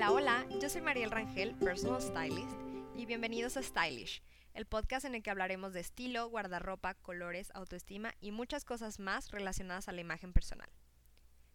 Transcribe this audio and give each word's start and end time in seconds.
Hola, 0.00 0.12
hola, 0.12 0.46
yo 0.62 0.70
soy 0.70 0.80
Mariel 0.80 1.10
Rangel, 1.10 1.54
personal 1.56 2.00
stylist, 2.00 2.56
y 2.96 3.04
bienvenidos 3.04 3.58
a 3.58 3.62
Stylish, 3.62 4.22
el 4.54 4.64
podcast 4.64 5.04
en 5.04 5.14
el 5.14 5.22
que 5.22 5.28
hablaremos 5.28 5.74
de 5.74 5.80
estilo, 5.80 6.26
guardarropa, 6.30 6.94
colores, 6.94 7.50
autoestima 7.52 8.14
y 8.18 8.30
muchas 8.30 8.64
cosas 8.64 8.98
más 8.98 9.30
relacionadas 9.30 9.88
a 9.88 9.92
la 9.92 10.00
imagen 10.00 10.32
personal. 10.32 10.70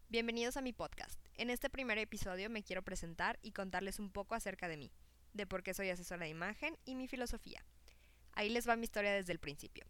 Bienvenidos 0.09 0.57
a 0.57 0.61
mi 0.61 0.73
podcast. 0.73 1.19
En 1.33 1.49
este 1.49 1.71
primer 1.71 1.97
episodio 1.97 2.51
me 2.51 2.61
quiero 2.61 2.83
presentar 2.83 3.39
y 3.41 3.51
contarles 3.51 3.97
un 3.97 4.11
poco 4.11 4.35
acerca 4.35 4.67
de 4.67 4.77
mí, 4.77 4.91
de 5.33 5.47
por 5.47 5.63
qué 5.63 5.73
soy 5.73 5.89
asesora 5.89 6.25
de 6.25 6.29
imagen 6.29 6.77
y 6.85 6.93
mi 6.93 7.07
filosofía. 7.07 7.65
Ahí 8.33 8.49
les 8.49 8.69
va 8.69 8.75
mi 8.75 8.83
historia 8.83 9.11
desde 9.11 9.33
el 9.33 9.39
principio. 9.39 9.87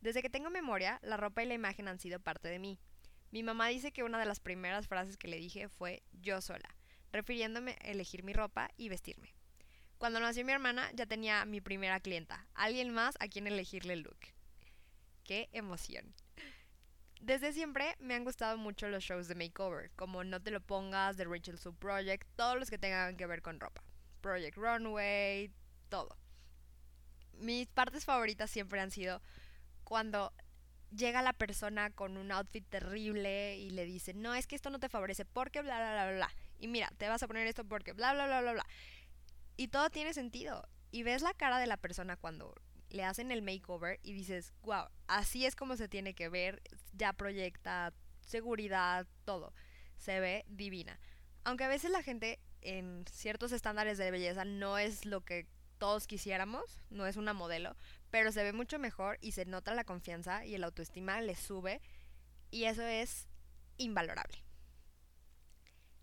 Desde 0.00 0.22
que 0.22 0.30
tengo 0.30 0.50
memoria, 0.50 1.00
la 1.02 1.16
ropa 1.16 1.42
y 1.42 1.46
la 1.46 1.54
imagen 1.54 1.88
han 1.88 1.98
sido 1.98 2.20
parte 2.20 2.46
de 2.46 2.60
mí. 2.60 2.78
Mi 3.32 3.42
mamá 3.42 3.66
dice 3.66 3.90
que 3.90 4.04
una 4.04 4.20
de 4.20 4.26
las 4.26 4.38
primeras 4.38 4.86
frases 4.86 5.16
que 5.16 5.26
le 5.26 5.38
dije 5.38 5.68
fue 5.68 6.04
yo 6.12 6.40
sola, 6.40 6.77
refiriéndome 7.12 7.76
a 7.80 7.88
elegir 7.88 8.22
mi 8.22 8.32
ropa 8.32 8.70
y 8.76 8.88
vestirme. 8.88 9.34
Cuando 9.98 10.20
nació 10.20 10.44
mi 10.44 10.52
hermana 10.52 10.90
ya 10.94 11.06
tenía 11.06 11.44
mi 11.44 11.60
primera 11.60 12.00
clienta, 12.00 12.46
alguien 12.54 12.92
más 12.92 13.16
a 13.20 13.28
quien 13.28 13.46
elegirle 13.46 13.94
el 13.94 14.02
look. 14.02 14.18
¡Qué 15.24 15.48
emoción! 15.52 16.14
Desde 17.20 17.52
siempre 17.52 17.96
me 17.98 18.14
han 18.14 18.24
gustado 18.24 18.56
mucho 18.56 18.88
los 18.88 19.02
shows 19.02 19.26
de 19.26 19.34
makeover, 19.34 19.90
como 19.96 20.22
No 20.22 20.40
te 20.40 20.52
lo 20.52 20.60
pongas, 20.60 21.16
The 21.16 21.24
Rachel 21.24 21.58
Sue 21.58 21.72
Project, 21.72 22.28
todos 22.36 22.56
los 22.56 22.70
que 22.70 22.78
tengan 22.78 23.16
que 23.16 23.26
ver 23.26 23.42
con 23.42 23.58
ropa. 23.58 23.82
Project 24.20 24.56
Runway, 24.56 25.50
todo. 25.88 26.16
Mis 27.32 27.66
partes 27.68 28.04
favoritas 28.04 28.50
siempre 28.50 28.80
han 28.80 28.92
sido 28.92 29.20
cuando 29.82 30.32
llega 30.90 31.22
la 31.22 31.32
persona 31.32 31.90
con 31.90 32.16
un 32.16 32.30
outfit 32.30 32.66
terrible 32.68 33.56
y 33.58 33.70
le 33.70 33.84
dice, 33.84 34.14
no, 34.14 34.34
es 34.34 34.46
que 34.46 34.56
esto 34.56 34.70
no 34.70 34.78
te 34.78 34.88
favorece 34.88 35.24
porque 35.24 35.60
bla, 35.60 35.78
bla, 35.78 35.92
bla, 35.92 36.14
bla. 36.14 36.34
Y 36.58 36.68
mira, 36.68 36.92
te 36.98 37.08
vas 37.08 37.22
a 37.22 37.28
poner 37.28 37.46
esto 37.46 37.64
porque 37.64 37.92
bla, 37.92 38.12
bla, 38.12 38.26
bla, 38.26 38.40
bla, 38.40 38.52
bla. 38.52 38.66
Y 39.56 39.68
todo 39.68 39.90
tiene 39.90 40.14
sentido. 40.14 40.68
Y 40.90 41.02
ves 41.02 41.22
la 41.22 41.34
cara 41.34 41.58
de 41.58 41.66
la 41.66 41.76
persona 41.76 42.16
cuando 42.16 42.54
le 42.90 43.04
hacen 43.04 43.30
el 43.30 43.42
makeover 43.42 44.00
y 44.02 44.12
dices, 44.12 44.52
wow, 44.62 44.86
así 45.06 45.44
es 45.44 45.54
como 45.54 45.76
se 45.76 45.88
tiene 45.88 46.14
que 46.14 46.28
ver, 46.28 46.62
ya 46.92 47.12
proyecta 47.12 47.92
seguridad, 48.20 49.06
todo. 49.24 49.52
Se 49.96 50.20
ve 50.20 50.44
divina. 50.48 50.98
Aunque 51.44 51.64
a 51.64 51.68
veces 51.68 51.90
la 51.90 52.02
gente 52.02 52.40
en 52.60 53.04
ciertos 53.10 53.52
estándares 53.52 53.98
de 53.98 54.10
belleza 54.10 54.44
no 54.44 54.78
es 54.78 55.04
lo 55.04 55.22
que 55.22 55.46
todos 55.78 56.06
quisiéramos, 56.06 56.80
no 56.90 57.06
es 57.06 57.16
una 57.16 57.32
modelo, 57.32 57.76
pero 58.10 58.32
se 58.32 58.42
ve 58.42 58.52
mucho 58.52 58.78
mejor 58.78 59.18
y 59.20 59.32
se 59.32 59.44
nota 59.44 59.74
la 59.74 59.84
confianza 59.84 60.44
y 60.44 60.54
el 60.54 60.64
autoestima 60.64 61.20
le 61.20 61.36
sube 61.36 61.80
y 62.50 62.64
eso 62.64 62.82
es 62.82 63.28
invalorable. 63.76 64.47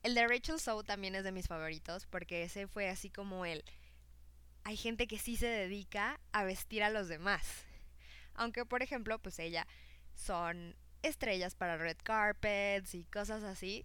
El 0.06 0.14
de 0.14 0.28
Rachel 0.28 0.59
Sow 0.59 0.84
también 0.84 1.16
es 1.16 1.23
de 1.23 1.31
mis 1.31 1.48
favoritos 1.48 2.06
porque 2.06 2.44
ese 2.44 2.67
fue 2.67 2.89
así 2.89 3.09
como 3.09 3.44
el... 3.44 3.64
Hay 4.64 4.78
gente 4.78 5.08
que 5.08 5.17
sí 5.17 5.36
se 5.36 5.48
dedica 5.48 6.20
a 6.31 6.44
vestir 6.44 6.84
a 6.84 6.92
los 6.92 7.08
demás. 7.08 7.66
Aunque, 8.36 8.67
por 8.67 8.83
ejemplo, 8.83 9.17
pues 9.17 9.39
ella 9.39 9.66
son 10.14 10.76
estrellas 11.02 11.56
para 11.56 11.78
red 11.78 11.98
carpets 12.03 12.94
y 12.94 13.06
cosas 13.06 13.42
así. 13.42 13.83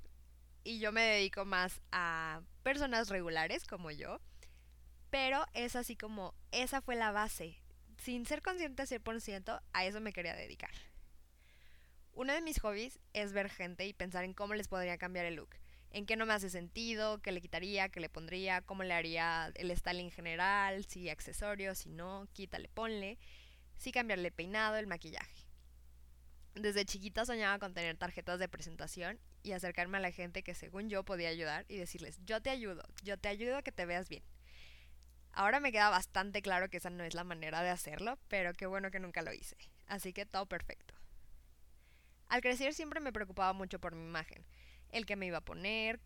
Y 0.62 0.78
yo 0.78 0.92
me 0.92 1.00
dedico 1.00 1.46
más 1.46 1.80
a 1.90 2.42
personas 2.62 3.08
regulares 3.08 3.64
como 3.64 3.90
yo. 3.90 4.20
Pero 5.08 5.46
es 5.54 5.74
así 5.74 5.96
como, 5.96 6.34
esa 6.52 6.82
fue 6.82 6.96
la 6.96 7.12
base 7.12 7.62
sin 7.96 8.26
ser 8.26 8.42
consciente 8.42 8.82
100%, 8.82 9.62
a 9.72 9.84
eso 9.86 10.02
me 10.02 10.12
quería 10.12 10.36
dedicar. 10.36 10.74
Uno 12.12 12.34
de 12.34 12.42
mis 12.42 12.60
hobbies 12.60 12.98
es 13.14 13.32
ver 13.32 13.48
gente 13.48 13.86
y 13.86 13.94
pensar 13.94 14.24
en 14.24 14.34
cómo 14.34 14.52
les 14.52 14.68
podría 14.68 14.98
cambiar 14.98 15.24
el 15.24 15.36
look. 15.36 15.56
En 15.92 16.06
qué 16.06 16.16
no 16.16 16.24
me 16.24 16.34
hace 16.34 16.50
sentido, 16.50 17.20
qué 17.20 17.32
le 17.32 17.40
quitaría, 17.40 17.88
qué 17.88 18.00
le 18.00 18.08
pondría, 18.08 18.62
cómo 18.62 18.84
le 18.84 18.94
haría 18.94 19.52
el 19.56 19.76
styling 19.76 20.10
general, 20.10 20.84
si 20.84 21.08
accesorios, 21.08 21.78
si 21.78 21.88
no, 21.90 22.28
quítale, 22.32 22.68
ponle, 22.68 23.18
si 23.76 23.90
cambiarle 23.90 24.30
peinado, 24.30 24.76
el 24.76 24.86
maquillaje. 24.86 25.48
Desde 26.54 26.84
chiquita 26.84 27.24
soñaba 27.24 27.58
con 27.58 27.74
tener 27.74 27.96
tarjetas 27.96 28.38
de 28.38 28.48
presentación 28.48 29.18
y 29.42 29.52
acercarme 29.52 29.98
a 29.98 30.00
la 30.00 30.12
gente 30.12 30.42
que 30.42 30.54
según 30.54 30.88
yo 30.88 31.04
podía 31.04 31.28
ayudar 31.28 31.64
y 31.68 31.76
decirles, 31.76 32.18
yo 32.24 32.40
te 32.40 32.50
ayudo, 32.50 32.82
yo 33.02 33.18
te 33.18 33.28
ayudo 33.28 33.56
a 33.56 33.62
que 33.62 33.72
te 33.72 33.86
veas 33.86 34.08
bien. 34.08 34.22
Ahora 35.32 35.60
me 35.60 35.72
queda 35.72 35.90
bastante 35.90 36.42
claro 36.42 36.68
que 36.68 36.78
esa 36.78 36.90
no 36.90 37.04
es 37.04 37.14
la 37.14 37.24
manera 37.24 37.62
de 37.62 37.70
hacerlo, 37.70 38.18
pero 38.28 38.52
qué 38.52 38.66
bueno 38.66 38.90
que 38.90 39.00
nunca 39.00 39.22
lo 39.22 39.32
hice. 39.32 39.56
Así 39.86 40.12
que 40.12 40.26
todo 40.26 40.46
perfecto. 40.46 40.94
Al 42.28 42.42
crecer 42.42 42.74
siempre 42.74 43.00
me 43.00 43.12
preocupaba 43.12 43.52
mucho 43.52 43.80
por 43.80 43.94
mi 43.94 44.04
imagen. 44.04 44.44
El 44.90 45.06
que 45.06 45.16
me 45.16 45.26
iba 45.26 45.38
a 45.38 45.44
poner, 45.44 46.00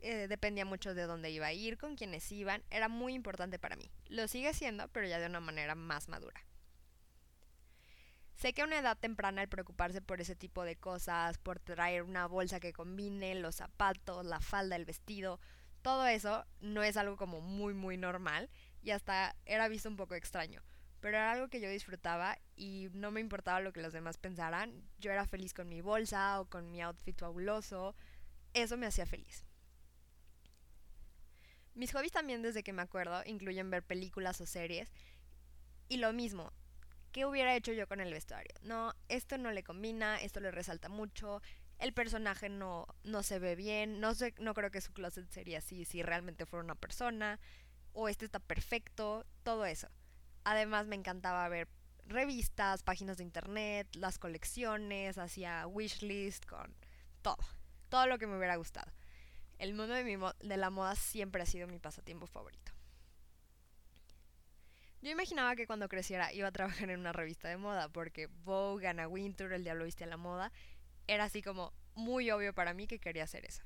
eh, 0.00 0.28
dependía 0.28 0.64
mucho 0.64 0.94
de 0.94 1.04
dónde 1.04 1.30
iba 1.30 1.46
a 1.46 1.52
ir, 1.52 1.78
con 1.78 1.96
quiénes 1.96 2.30
iban, 2.30 2.62
era 2.70 2.88
muy 2.88 3.14
importante 3.14 3.58
para 3.58 3.76
mí. 3.76 3.90
Lo 4.08 4.28
sigue 4.28 4.52
siendo, 4.52 4.88
pero 4.88 5.06
ya 5.06 5.18
de 5.18 5.26
una 5.26 5.40
manera 5.40 5.74
más 5.74 6.08
madura. 6.08 6.44
Sé 8.34 8.52
que 8.52 8.62
a 8.62 8.64
una 8.64 8.78
edad 8.78 8.98
temprana 8.98 9.42
el 9.42 9.48
preocuparse 9.48 10.02
por 10.02 10.20
ese 10.20 10.34
tipo 10.34 10.64
de 10.64 10.76
cosas, 10.76 11.38
por 11.38 11.60
traer 11.60 12.02
una 12.02 12.26
bolsa 12.26 12.60
que 12.60 12.72
combine, 12.72 13.34
los 13.36 13.56
zapatos, 13.56 14.26
la 14.26 14.40
falda, 14.40 14.76
el 14.76 14.84
vestido, 14.84 15.40
todo 15.82 16.06
eso 16.06 16.44
no 16.60 16.82
es 16.82 16.96
algo 16.96 17.16
como 17.16 17.40
muy, 17.40 17.74
muy 17.74 17.96
normal 17.96 18.50
y 18.82 18.90
hasta 18.90 19.36
era 19.44 19.68
visto 19.68 19.88
un 19.88 19.96
poco 19.96 20.14
extraño. 20.14 20.62
Pero 21.04 21.18
era 21.18 21.32
algo 21.32 21.48
que 21.48 21.60
yo 21.60 21.68
disfrutaba 21.68 22.38
y 22.56 22.88
no 22.94 23.10
me 23.10 23.20
importaba 23.20 23.60
lo 23.60 23.74
que 23.74 23.82
los 23.82 23.92
demás 23.92 24.16
pensaran. 24.16 24.88
Yo 24.96 25.12
era 25.12 25.26
feliz 25.26 25.52
con 25.52 25.68
mi 25.68 25.82
bolsa 25.82 26.40
o 26.40 26.46
con 26.46 26.70
mi 26.70 26.80
outfit 26.80 27.20
fabuloso. 27.20 27.94
Eso 28.54 28.78
me 28.78 28.86
hacía 28.86 29.04
feliz. 29.04 29.44
Mis 31.74 31.92
hobbies 31.92 32.12
también 32.12 32.40
desde 32.40 32.62
que 32.62 32.72
me 32.72 32.80
acuerdo 32.80 33.22
incluyen 33.26 33.68
ver 33.68 33.82
películas 33.82 34.40
o 34.40 34.46
series. 34.46 34.90
Y 35.90 35.98
lo 35.98 36.14
mismo, 36.14 36.54
¿qué 37.12 37.26
hubiera 37.26 37.54
hecho 37.54 37.74
yo 37.74 37.86
con 37.86 38.00
el 38.00 38.10
vestuario? 38.10 38.54
No, 38.62 38.94
esto 39.10 39.36
no 39.36 39.50
le 39.50 39.62
combina, 39.62 40.22
esto 40.22 40.40
le 40.40 40.52
resalta 40.52 40.88
mucho, 40.88 41.42
el 41.80 41.92
personaje 41.92 42.48
no, 42.48 42.86
no 43.02 43.22
se 43.22 43.38
ve 43.38 43.56
bien, 43.56 44.00
no, 44.00 44.14
sé, 44.14 44.34
no 44.38 44.54
creo 44.54 44.70
que 44.70 44.80
su 44.80 44.94
closet 44.94 45.30
sería 45.30 45.58
así 45.58 45.84
si 45.84 46.02
realmente 46.02 46.46
fuera 46.46 46.64
una 46.64 46.76
persona, 46.76 47.40
o 47.92 48.08
este 48.08 48.24
está 48.24 48.38
perfecto, 48.38 49.26
todo 49.42 49.66
eso. 49.66 49.90
Además 50.44 50.86
me 50.86 50.96
encantaba 50.96 51.48
ver 51.48 51.68
revistas, 52.06 52.82
páginas 52.82 53.16
de 53.16 53.24
internet, 53.24 53.88
las 53.96 54.18
colecciones, 54.18 55.18
hacía 55.18 55.66
wishlist 55.66 56.44
con 56.44 56.74
todo, 57.22 57.38
todo 57.88 58.06
lo 58.06 58.18
que 58.18 58.26
me 58.26 58.36
hubiera 58.36 58.56
gustado. 58.56 58.92
El 59.58 59.74
mundo 59.74 59.94
de, 59.94 60.56
la 60.56 60.70
moda 60.70 60.94
siempre 60.96 61.42
ha 61.42 61.46
sido 61.46 61.66
mi 61.66 61.78
pasatiempo 61.78 62.26
favorito. 62.26 62.72
Yo 65.00 65.10
imaginaba 65.10 65.54
que 65.54 65.66
cuando 65.66 65.88
creciera 65.88 66.32
iba 66.32 66.48
a 66.48 66.52
trabajar 66.52 66.90
en 66.90 67.00
una 67.00 67.12
revista 67.12 67.48
de 67.48 67.56
moda, 67.56 67.88
porque 67.88 68.26
Vogue, 68.26 68.86
Anna 68.86 69.06
Wintour, 69.06 69.52
El 69.52 69.64
Diablo 69.64 69.84
Viste 69.84 70.04
a 70.04 70.06
la 70.06 70.16
Moda, 70.16 70.50
era 71.06 71.24
así 71.24 71.42
como 71.42 71.72
muy 71.94 72.30
obvio 72.30 72.54
para 72.54 72.72
mí 72.72 72.86
que 72.86 72.98
quería 72.98 73.24
hacer 73.24 73.44
eso. 73.44 73.62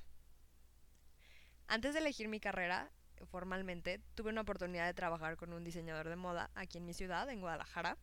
Antes 1.68 1.94
de 1.94 2.00
elegir 2.00 2.28
mi 2.28 2.40
carrera, 2.40 2.90
formalmente, 3.26 4.00
tuve 4.14 4.30
una 4.30 4.42
oportunidad 4.42 4.86
de 4.86 4.94
trabajar 4.94 5.36
con 5.36 5.52
un 5.52 5.64
diseñador 5.64 6.08
de 6.08 6.16
moda 6.16 6.50
aquí 6.54 6.78
en 6.78 6.84
mi 6.84 6.94
ciudad, 6.94 7.28
en 7.28 7.40
Guadalajara. 7.40 7.96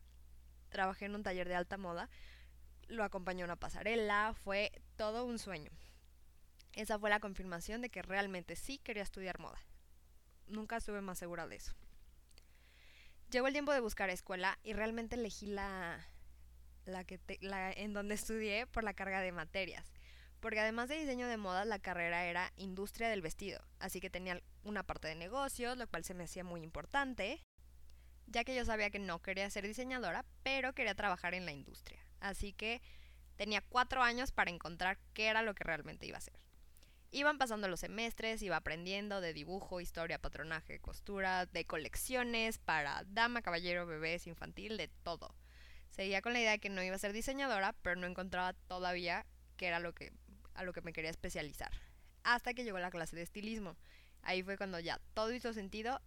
Trabajé 0.68 1.06
en 1.06 1.14
un 1.14 1.22
taller 1.22 1.48
de 1.48 1.54
alta 1.54 1.78
moda, 1.78 2.08
lo 2.88 3.04
acompañó 3.04 3.44
una 3.44 3.56
pasarela, 3.56 4.34
fue 4.34 4.72
todo 4.96 5.24
un 5.24 5.38
sueño. 5.38 5.70
Esa 6.74 6.98
fue 6.98 7.10
la 7.10 7.20
confirmación 7.20 7.80
de 7.80 7.88
que 7.88 8.02
realmente 8.02 8.56
sí 8.56 8.78
quería 8.78 9.02
estudiar 9.02 9.38
moda. 9.38 9.58
Nunca 10.46 10.76
estuve 10.76 11.00
más 11.00 11.18
segura 11.18 11.48
de 11.48 11.56
eso. 11.56 11.72
Llegó 13.30 13.46
el 13.46 13.52
tiempo 13.52 13.72
de 13.72 13.80
buscar 13.80 14.10
escuela 14.10 14.58
y 14.62 14.72
realmente 14.72 15.16
elegí 15.16 15.46
la, 15.46 16.06
la 16.84 17.04
que 17.04 17.18
la, 17.40 17.72
en 17.72 17.92
donde 17.92 18.14
estudié 18.14 18.66
por 18.66 18.84
la 18.84 18.94
carga 18.94 19.20
de 19.20 19.32
materias. 19.32 19.92
Porque 20.40 20.60
además 20.60 20.88
de 20.88 20.98
diseño 20.98 21.28
de 21.28 21.36
moda, 21.36 21.64
la 21.64 21.78
carrera 21.78 22.24
era 22.26 22.52
industria 22.56 23.08
del 23.08 23.22
vestido, 23.22 23.60
así 23.78 24.00
que 24.00 24.10
tenía 24.10 24.42
una 24.64 24.82
parte 24.82 25.08
de 25.08 25.14
negocios, 25.14 25.76
lo 25.76 25.88
cual 25.88 26.04
se 26.04 26.14
me 26.14 26.24
hacía 26.24 26.44
muy 26.44 26.62
importante, 26.62 27.42
ya 28.26 28.44
que 28.44 28.54
yo 28.54 28.64
sabía 28.64 28.90
que 28.90 28.98
no 28.98 29.22
quería 29.22 29.48
ser 29.50 29.66
diseñadora, 29.66 30.24
pero 30.42 30.72
quería 30.74 30.94
trabajar 30.94 31.34
en 31.34 31.46
la 31.46 31.52
industria. 31.52 32.04
Así 32.20 32.52
que 32.52 32.82
tenía 33.36 33.60
cuatro 33.60 34.02
años 34.02 34.32
para 34.32 34.50
encontrar 34.50 34.98
qué 35.14 35.26
era 35.26 35.42
lo 35.42 35.54
que 35.54 35.64
realmente 35.64 36.06
iba 36.06 36.16
a 36.16 36.18
hacer. 36.18 36.38
Iban 37.12 37.38
pasando 37.38 37.68
los 37.68 37.80
semestres, 37.80 38.42
iba 38.42 38.56
aprendiendo 38.56 39.20
de 39.20 39.32
dibujo, 39.32 39.80
historia, 39.80 40.18
patronaje, 40.18 40.80
costura, 40.80 41.46
de 41.46 41.64
colecciones 41.64 42.58
para 42.58 43.04
dama, 43.06 43.42
caballero, 43.42 43.86
bebés, 43.86 44.26
infantil, 44.26 44.76
de 44.76 44.88
todo. 44.88 45.34
Seguía 45.90 46.20
con 46.20 46.32
la 46.32 46.40
idea 46.40 46.50
de 46.50 46.58
que 46.58 46.68
no 46.68 46.82
iba 46.82 46.96
a 46.96 46.98
ser 46.98 47.12
diseñadora, 47.12 47.74
pero 47.82 47.96
no 47.96 48.06
encontraba 48.06 48.52
todavía 48.66 49.24
qué 49.56 49.68
era 49.68 49.78
lo 49.78 49.94
que, 49.94 50.12
a 50.56 50.64
lo 50.64 50.72
que 50.72 50.82
me 50.82 50.92
quería 50.92 51.10
especializar. 51.10 51.70
Hasta 52.24 52.54
que 52.54 52.64
llegó 52.64 52.78
la 52.78 52.90
clase 52.90 53.16
de 53.16 53.22
estilismo. 53.22 53.76
Ahí 54.22 54.42
fue 54.42 54.56
cuando 54.56 54.80
ya 54.80 55.00
todo 55.14 55.32
hizo 55.32 55.52
sentido 55.52 56.00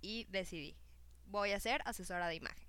y 0.00 0.24
decidí, 0.30 0.76
voy 1.26 1.52
a 1.52 1.60
ser 1.60 1.82
asesora 1.84 2.28
de 2.28 2.36
imagen. 2.36 2.66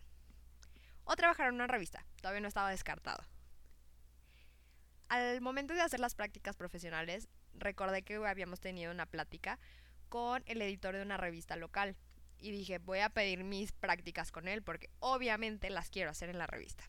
O 1.06 1.16
trabajar 1.16 1.48
en 1.48 1.56
una 1.56 1.68
revista, 1.68 2.06
todavía 2.22 2.42
no 2.42 2.50
estaba 2.50 2.70
descartado. 2.70 3.24
Al 5.10 5.40
momento 5.40 5.74
de 5.74 5.82
hacer 5.82 6.02
las 6.02 6.16
prácticas 6.16 6.58
profesionales, 6.58 7.30
recordé 7.54 8.04
que 8.04 8.16
habíamos 8.16 8.60
tenido 8.60 8.92
una 8.92 9.06
plática 9.06 9.58
con 10.10 10.44
el 10.46 10.62
editor 10.62 10.96
de 10.96 11.02
una 11.02 11.18
revista 11.18 11.56
local. 11.56 11.96
Y 12.40 12.52
dije, 12.52 12.78
voy 12.80 13.00
a 13.00 13.10
pedir 13.10 13.44
mis 13.44 13.72
prácticas 13.72 14.32
con 14.32 14.48
él 14.48 14.62
porque 14.62 14.90
obviamente 15.00 15.70
las 15.70 15.90
quiero 15.90 16.12
hacer 16.12 16.30
en 16.30 16.38
la 16.38 16.46
revista. 16.46 16.84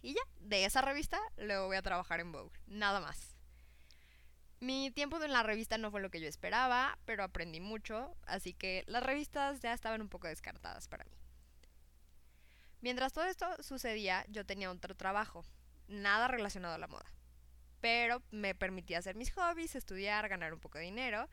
Y 0.00 0.14
ya, 0.14 0.22
de 0.40 0.64
esa 0.64 0.80
revista 0.80 1.20
luego 1.36 1.66
voy 1.66 1.76
a 1.76 1.82
trabajar 1.82 2.20
en 2.20 2.30
Vogue, 2.30 2.56
nada 2.66 3.00
más. 3.00 3.33
Mi 4.64 4.90
tiempo 4.90 5.22
en 5.22 5.30
la 5.30 5.42
revista 5.42 5.76
no 5.76 5.90
fue 5.90 6.00
lo 6.00 6.10
que 6.10 6.22
yo 6.22 6.26
esperaba, 6.26 6.98
pero 7.04 7.22
aprendí 7.22 7.60
mucho, 7.60 8.16
así 8.24 8.54
que 8.54 8.82
las 8.86 9.02
revistas 9.02 9.60
ya 9.60 9.74
estaban 9.74 10.00
un 10.00 10.08
poco 10.08 10.26
descartadas 10.26 10.88
para 10.88 11.04
mí. 11.04 11.10
Mientras 12.80 13.12
todo 13.12 13.24
esto 13.24 13.46
sucedía, 13.62 14.24
yo 14.30 14.46
tenía 14.46 14.70
otro 14.70 14.94
trabajo, 14.94 15.44
nada 15.86 16.28
relacionado 16.28 16.76
a 16.76 16.78
la 16.78 16.88
moda, 16.88 17.04
pero 17.82 18.22
me 18.30 18.54
permitía 18.54 19.00
hacer 19.00 19.16
mis 19.16 19.34
hobbies, 19.34 19.74
estudiar, 19.74 20.30
ganar 20.30 20.54
un 20.54 20.60
poco 20.60 20.78
de 20.78 20.84
dinero 20.84 21.28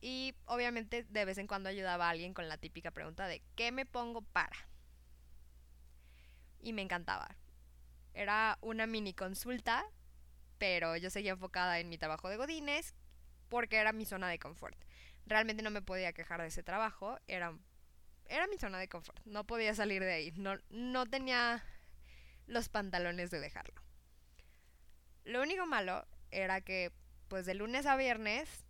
y 0.00 0.36
obviamente 0.44 1.02
de 1.02 1.24
vez 1.24 1.38
en 1.38 1.48
cuando 1.48 1.68
ayudaba 1.68 2.06
a 2.06 2.10
alguien 2.10 2.32
con 2.32 2.48
la 2.48 2.58
típica 2.58 2.92
pregunta 2.92 3.26
de 3.26 3.42
¿qué 3.56 3.72
me 3.72 3.86
pongo 3.86 4.22
para? 4.22 4.68
Y 6.60 6.72
me 6.72 6.82
encantaba. 6.82 7.36
Era 8.14 8.56
una 8.60 8.86
mini 8.86 9.14
consulta, 9.14 9.84
pero 10.58 10.96
yo 10.96 11.10
seguía 11.10 11.32
enfocada 11.32 11.78
en 11.78 11.88
mi 11.88 11.98
trabajo 11.98 12.28
de 12.28 12.36
godines 12.36 12.94
porque 13.48 13.76
era 13.76 13.92
mi 13.92 14.04
zona 14.04 14.28
de 14.28 14.38
confort. 14.38 14.76
Realmente 15.26 15.62
no 15.62 15.70
me 15.70 15.82
podía 15.82 16.12
quejar 16.12 16.40
de 16.40 16.48
ese 16.48 16.62
trabajo, 16.62 17.18
era, 17.26 17.56
era 18.26 18.46
mi 18.46 18.58
zona 18.58 18.78
de 18.78 18.88
confort, 18.88 19.20
no 19.24 19.44
podía 19.44 19.74
salir 19.74 20.02
de 20.02 20.12
ahí, 20.12 20.32
no, 20.36 20.56
no 20.70 21.06
tenía 21.06 21.64
los 22.46 22.68
pantalones 22.68 23.30
de 23.30 23.40
dejarlo. 23.40 23.82
Lo 25.24 25.42
único 25.42 25.66
malo 25.66 26.06
era 26.30 26.60
que 26.60 26.92
pues 27.28 27.46
de 27.46 27.54
lunes 27.54 27.86
a 27.86 27.96
viernes 27.96 28.64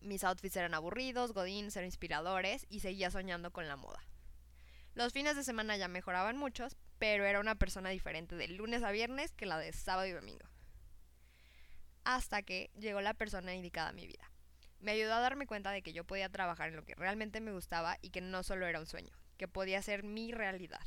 mis 0.00 0.22
outfits 0.22 0.56
eran 0.56 0.74
aburridos, 0.74 1.32
godines 1.32 1.76
eran 1.76 1.86
inspiradores 1.86 2.66
y 2.68 2.80
seguía 2.80 3.10
soñando 3.10 3.52
con 3.52 3.66
la 3.66 3.76
moda. 3.76 4.04
Los 4.94 5.12
fines 5.12 5.34
de 5.34 5.42
semana 5.42 5.76
ya 5.76 5.88
mejoraban 5.88 6.36
muchos, 6.36 6.76
pero 6.98 7.24
era 7.24 7.40
una 7.40 7.56
persona 7.56 7.90
diferente 7.90 8.36
de 8.36 8.48
lunes 8.48 8.82
a 8.82 8.92
viernes 8.92 9.32
que 9.32 9.46
la 9.46 9.58
de 9.58 9.72
sábado 9.72 10.06
y 10.06 10.12
domingo. 10.12 10.46
Hasta 12.04 12.42
que 12.42 12.70
llegó 12.78 13.00
la 13.00 13.14
persona 13.14 13.54
indicada 13.54 13.88
a 13.88 13.92
mi 13.92 14.06
vida. 14.06 14.30
Me 14.80 14.92
ayudó 14.92 15.14
a 15.14 15.20
darme 15.20 15.46
cuenta 15.46 15.70
de 15.70 15.82
que 15.82 15.92
yo 15.92 16.04
podía 16.04 16.28
trabajar 16.28 16.68
en 16.68 16.76
lo 16.76 16.84
que 16.84 16.94
realmente 16.94 17.40
me 17.40 17.52
gustaba 17.52 17.98
y 18.02 18.10
que 18.10 18.20
no 18.20 18.42
solo 18.42 18.66
era 18.66 18.80
un 18.80 18.86
sueño, 18.86 19.16
que 19.38 19.48
podía 19.48 19.80
ser 19.82 20.02
mi 20.02 20.32
realidad. 20.32 20.86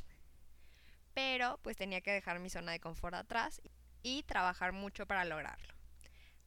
Pero 1.14 1.58
pues 1.62 1.76
tenía 1.76 2.00
que 2.00 2.12
dejar 2.12 2.38
mi 2.38 2.50
zona 2.50 2.72
de 2.72 2.80
confort 2.80 3.14
atrás 3.14 3.60
y 4.02 4.22
trabajar 4.22 4.72
mucho 4.72 5.06
para 5.06 5.24
lograrlo. 5.24 5.74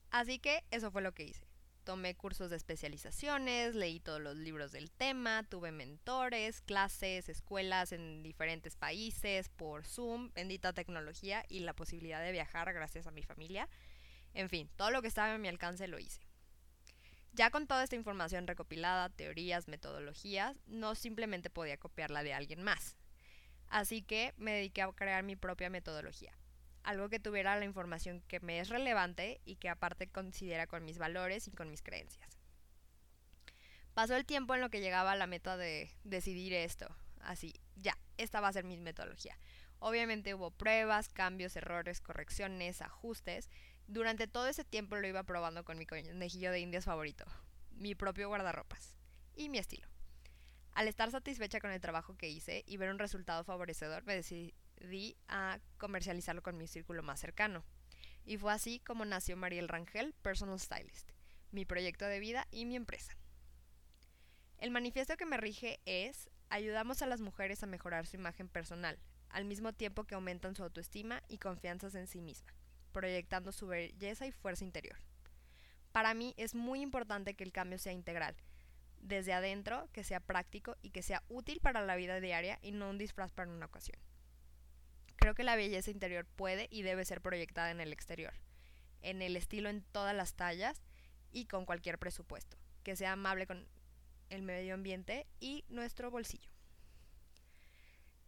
Así 0.09 0.39
que 0.39 0.63
eso 0.71 0.91
fue 0.91 1.01
lo 1.01 1.13
que 1.13 1.23
hice 1.23 1.51
tomé 1.83 2.15
cursos 2.15 2.49
de 2.49 2.57
especializaciones, 2.57 3.75
leí 3.75 3.99
todos 3.99 4.21
los 4.21 4.35
libros 4.35 4.71
del 4.71 4.91
tema, 4.91 5.43
tuve 5.43 5.71
mentores, 5.71 6.61
clases, 6.61 7.29
escuelas 7.29 7.91
en 7.91 8.23
diferentes 8.23 8.75
países 8.75 9.49
por 9.49 9.85
Zoom, 9.85 10.31
bendita 10.33 10.73
tecnología 10.73 11.43
y 11.49 11.61
la 11.61 11.73
posibilidad 11.73 12.21
de 12.21 12.31
viajar 12.31 12.71
gracias 12.73 13.07
a 13.07 13.11
mi 13.11 13.23
familia. 13.23 13.67
En 14.33 14.49
fin, 14.49 14.69
todo 14.75 14.91
lo 14.91 15.01
que 15.01 15.07
estaba 15.07 15.33
a 15.33 15.37
mi 15.37 15.47
alcance 15.47 15.87
lo 15.87 15.99
hice. 15.99 16.21
Ya 17.33 17.49
con 17.49 17.67
toda 17.67 17.83
esta 17.83 17.95
información 17.95 18.47
recopilada, 18.47 19.09
teorías, 19.09 19.67
metodologías, 19.67 20.57
no 20.67 20.95
simplemente 20.95 21.49
podía 21.49 21.77
copiarla 21.77 22.23
de 22.23 22.33
alguien 22.33 22.61
más. 22.61 22.97
Así 23.67 24.01
que 24.01 24.33
me 24.37 24.51
dediqué 24.51 24.81
a 24.81 24.91
crear 24.91 25.23
mi 25.23 25.35
propia 25.35 25.69
metodología 25.69 26.33
algo 26.83 27.09
que 27.09 27.19
tuviera 27.19 27.57
la 27.57 27.65
información 27.65 28.21
que 28.27 28.39
me 28.39 28.59
es 28.59 28.69
relevante 28.69 29.41
y 29.45 29.55
que 29.55 29.69
aparte 29.69 30.07
considera 30.07 30.67
con 30.67 30.85
mis 30.85 30.97
valores 30.97 31.47
y 31.47 31.51
con 31.51 31.69
mis 31.69 31.81
creencias. 31.81 32.39
Pasó 33.93 34.15
el 34.15 34.25
tiempo 34.25 34.55
en 34.55 34.61
lo 34.61 34.69
que 34.69 34.81
llegaba 34.81 35.11
a 35.11 35.15
la 35.15 35.27
meta 35.27 35.57
de 35.57 35.91
decidir 36.03 36.53
esto, 36.53 36.87
así, 37.19 37.53
ya, 37.75 37.97
esta 38.17 38.41
va 38.41 38.47
a 38.47 38.53
ser 38.53 38.63
mi 38.63 38.77
metodología. 38.77 39.37
Obviamente 39.79 40.33
hubo 40.33 40.51
pruebas, 40.51 41.09
cambios, 41.09 41.55
errores, 41.55 42.01
correcciones, 42.01 42.81
ajustes. 42.81 43.49
Durante 43.91 44.25
todo 44.25 44.47
ese 44.47 44.63
tiempo 44.63 44.95
lo 44.95 45.05
iba 45.05 45.21
probando 45.23 45.65
con 45.65 45.77
mi 45.77 45.85
conejillo 45.85 46.49
de 46.49 46.61
indias 46.61 46.85
favorito, 46.85 47.25
mi 47.71 47.93
propio 47.93 48.29
guardarropas 48.29 48.95
y 49.35 49.49
mi 49.49 49.57
estilo. 49.57 49.85
Al 50.71 50.87
estar 50.87 51.11
satisfecha 51.11 51.59
con 51.59 51.71
el 51.71 51.81
trabajo 51.81 52.15
que 52.15 52.29
hice 52.29 52.63
y 52.65 52.77
ver 52.77 52.89
un 52.89 52.99
resultado 52.99 53.43
favorecedor, 53.43 54.05
me 54.05 54.15
decidí 54.15 55.17
a 55.27 55.59
comercializarlo 55.77 56.41
con 56.41 56.57
mi 56.57 56.69
círculo 56.69 57.03
más 57.03 57.19
cercano. 57.19 57.65
Y 58.23 58.37
fue 58.37 58.53
así 58.53 58.79
como 58.79 59.03
nació 59.03 59.35
Mariel 59.35 59.67
Rangel 59.67 60.13
Personal 60.21 60.57
Stylist, 60.57 61.11
mi 61.51 61.65
proyecto 61.65 62.05
de 62.05 62.21
vida 62.21 62.47
y 62.49 62.63
mi 62.63 62.77
empresa. 62.77 63.17
El 64.57 64.71
manifiesto 64.71 65.17
que 65.17 65.25
me 65.25 65.35
rige 65.35 65.81
es 65.83 66.29
ayudamos 66.49 67.01
a 67.01 67.07
las 67.07 67.19
mujeres 67.19 67.61
a 67.61 67.67
mejorar 67.67 68.07
su 68.07 68.15
imagen 68.15 68.47
personal, 68.47 68.97
al 69.27 69.43
mismo 69.43 69.73
tiempo 69.73 70.05
que 70.05 70.15
aumentan 70.15 70.55
su 70.55 70.63
autoestima 70.63 71.21
y 71.27 71.39
confianza 71.39 71.87
en 71.99 72.07
sí 72.07 72.21
misma, 72.21 72.53
proyectando 72.91 73.51
su 73.51 73.67
belleza 73.67 74.25
y 74.27 74.31
fuerza 74.31 74.63
interior. 74.63 74.97
Para 75.91 76.13
mí 76.13 76.33
es 76.37 76.55
muy 76.55 76.81
importante 76.81 77.33
que 77.33 77.43
el 77.43 77.51
cambio 77.51 77.77
sea 77.77 77.93
integral, 77.93 78.35
desde 78.99 79.33
adentro, 79.33 79.89
que 79.91 80.03
sea 80.03 80.19
práctico 80.19 80.77
y 80.81 80.91
que 80.91 81.03
sea 81.03 81.23
útil 81.27 81.59
para 81.59 81.81
la 81.81 81.95
vida 81.95 82.19
diaria 82.19 82.59
y 82.61 82.71
no 82.71 82.89
un 82.89 82.97
disfraz 82.97 83.31
para 83.31 83.51
una 83.51 83.65
ocasión. 83.65 83.99
Creo 85.17 85.35
que 85.35 85.43
la 85.43 85.55
belleza 85.55 85.91
interior 85.91 86.25
puede 86.25 86.67
y 86.71 86.81
debe 86.81 87.05
ser 87.05 87.21
proyectada 87.21 87.71
en 87.71 87.81
el 87.81 87.93
exterior, 87.93 88.33
en 89.01 89.21
el 89.21 89.35
estilo 89.35 89.69
en 89.69 89.83
todas 89.83 90.15
las 90.15 90.33
tallas 90.33 90.81
y 91.31 91.45
con 91.45 91.65
cualquier 91.65 91.99
presupuesto, 91.99 92.57
que 92.83 92.95
sea 92.95 93.13
amable 93.13 93.47
con 93.47 93.67
el 94.29 94.41
medio 94.41 94.73
ambiente 94.73 95.27
y 95.39 95.65
nuestro 95.67 96.09
bolsillo. 96.09 96.49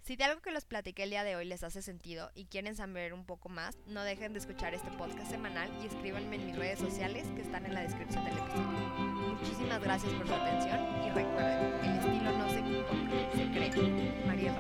Si 0.04 0.18
de 0.18 0.26
algo 0.26 0.42
que 0.42 0.52
los 0.52 0.66
platiqué 0.66 1.04
el 1.04 1.12
día 1.12 1.24
de 1.24 1.38
hoy 1.38 1.46
les 1.46 1.64
hace 1.64 1.82
sentido 1.82 2.30
y 2.36 2.44
quieren 2.44 2.76
saber 2.76 3.14
un 3.14 3.24
poco 3.24 3.48
más, 3.48 3.78
no 3.88 4.04
dejen 4.04 4.34
de 4.34 4.40
escuchar 4.40 4.74
este 4.74 4.92
podcast 4.92 5.32
semanal 5.32 5.72
y 5.82 5.86
escríbanme 5.86 6.36
en 6.36 6.46
mis 6.46 6.58
redes 6.58 6.80
sociales 6.80 7.26
que 7.38 7.42
están 7.42 7.66
en 7.66 7.74
la 7.74 7.84
descripción 7.84 8.26
del 8.26 8.38
episodio. 8.38 8.68
Muchísimas 9.40 9.82
gracias 9.82 10.12
por 10.16 10.28
su 10.28 10.34
atención 10.34 11.06
y 11.06 11.10
recuerden, 11.10 11.74
el 11.86 12.00
estilo 12.00 12.38
no 12.38 12.50
se 12.50 12.60
compra, 12.60 13.32
se 13.32 13.46
cree. 13.52 14.26
María 14.28 14.54